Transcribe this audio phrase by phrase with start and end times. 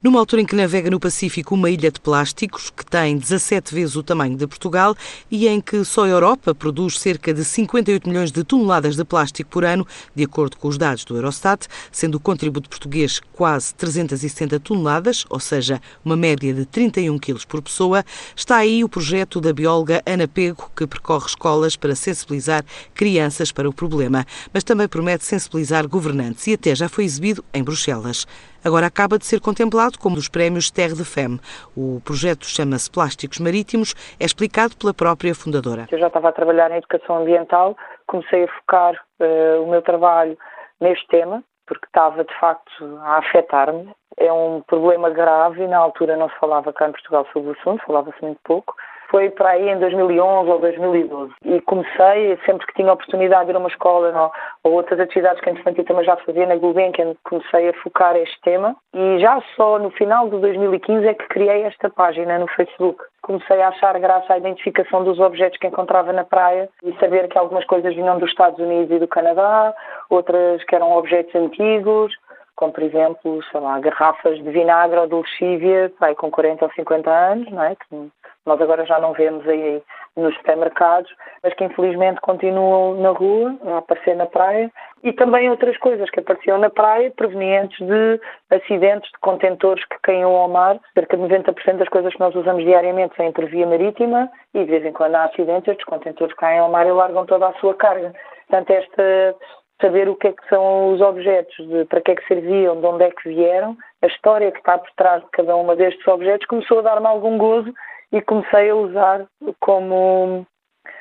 [0.00, 3.96] Numa altura em que navega no Pacífico uma ilha de plásticos que tem 17 vezes
[3.96, 4.94] o tamanho de Portugal
[5.28, 9.50] e em que só a Europa produz cerca de 58 milhões de toneladas de plástico
[9.50, 9.84] por ano,
[10.14, 15.40] de acordo com os dados do Eurostat, sendo o contributo português quase 370 toneladas, ou
[15.40, 18.04] seja, uma média de 31 quilos por pessoa,
[18.36, 23.68] está aí o projeto da bióloga Ana Pego, que percorre escolas para sensibilizar crianças para
[23.68, 24.24] o problema,
[24.54, 28.24] mas também promete sensibilizar governantes e até já foi exibido em Bruxelas.
[28.64, 31.40] Agora acaba de ser contemplado como dos prémios Terre de Femme.
[31.76, 35.86] O projeto chama-se Plásticos Marítimos, é explicado pela própria fundadora.
[35.90, 37.76] Eu já estava a trabalhar em educação ambiental,
[38.06, 40.36] comecei a focar uh, o meu trabalho
[40.80, 43.90] neste tema, porque estava de facto a afetar-me.
[44.16, 47.84] É um problema grave na altura não se falava cá em Portugal sobre o assunto,
[47.86, 48.74] falava-se muito pouco
[49.10, 51.32] foi para aí em 2011 ou 2012.
[51.44, 54.30] E comecei, sempre que tinha oportunidade de ir a uma escola não,
[54.64, 58.40] ou outras atividades que entretanto eu também já fazia na Gulbenkian, comecei a focar este
[58.42, 58.76] tema.
[58.94, 63.02] E já só no final de 2015 é que criei esta página no Facebook.
[63.22, 67.36] Comecei a achar graça à identificação dos objetos que encontrava na praia e saber que
[67.36, 69.74] algumas coisas vinham dos Estados Unidos e do Canadá,
[70.08, 72.14] outras que eram objetos antigos,
[72.58, 76.72] como por exemplo, sei lá, garrafas de vinagre ou de lexívia, vai com 40 ou
[76.72, 77.76] 50 anos, não é?
[77.76, 78.10] Que
[78.48, 79.82] nós agora já não vemos aí
[80.16, 81.10] nos supermercados,
[81.42, 84.70] mas que infelizmente continuam na rua, a aparecer na praia,
[85.04, 90.34] e também outras coisas que apareciam na praia provenientes de acidentes de contentores que caíam
[90.34, 90.78] ao mar.
[90.94, 94.70] Cerca de 90% das coisas que nós usamos diariamente são por via marítima e de
[94.70, 97.74] vez em quando há acidentes, estes contentores caem ao mar e largam toda a sua
[97.74, 98.12] carga.
[98.48, 99.36] Portanto, esta
[99.80, 102.86] saber o que é que são os objetos, de, para que é que serviam, de
[102.86, 106.46] onde é que vieram, a história que está por trás de cada uma destes objetos
[106.46, 107.72] começou a dar-me algum gozo
[108.12, 109.26] e comecei a usar
[109.60, 110.46] como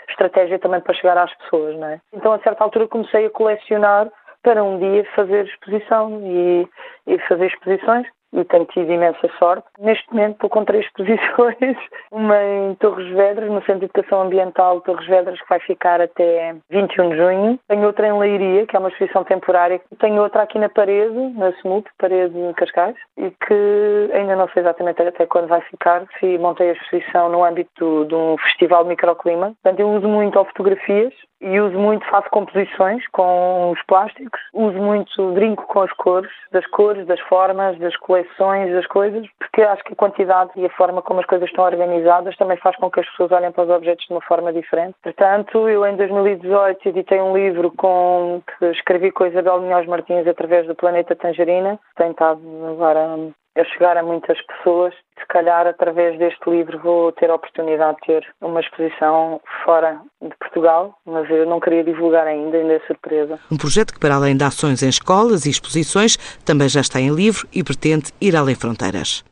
[0.09, 2.00] estratégia também para chegar às pessoas, não é?
[2.13, 4.09] Então, a certa altura, comecei a colecionar
[4.41, 6.67] para um dia fazer exposição e,
[7.08, 9.67] e fazer exposições e tenho tido imensa sorte.
[9.80, 11.78] Neste momento estou com três exposições,
[12.11, 16.56] uma em Torres Vedras, no Centro de Educação Ambiental Torres Vedras, que vai ficar até
[16.69, 17.59] 21 de junho.
[17.68, 19.81] Tenho outra em Leiria, que é uma exposição temporária.
[20.00, 24.62] Tenho outra aqui na parede, na SMUP, parede em Cascais, e que ainda não sei
[24.62, 26.06] exatamente até quando vai ficar.
[26.19, 29.53] Se montei a exposição no âmbito de um festival de microclima.
[29.63, 35.31] Portanto, eu uso muito fotografias e uso muito, faço composições com os plásticos, uso muito,
[35.34, 39.94] brinco com as cores, das cores, das formas, das coleções, das coisas, porque acho que
[39.94, 43.09] a quantidade e a forma como as coisas estão organizadas também faz com que as
[43.09, 44.96] pessoas olhem para os objetos de uma forma diferente.
[45.03, 50.28] Portanto, eu em 2018 editei um livro com que escrevi com a Isabel Minhoz Martins
[50.28, 53.18] através do Planeta Tangerina, tem estado agora
[53.59, 54.94] a chegar a muitas pessoas.
[55.19, 60.35] Se calhar, através deste livro, vou ter a oportunidade de ter uma exposição fora de
[60.38, 63.40] Portugal, mas eu não queria divulgar ainda, ainda é surpresa.
[63.51, 67.13] Um projeto que, para além de ações em escolas e exposições, também já está em
[67.13, 69.23] livro e pretende ir além fronteiras.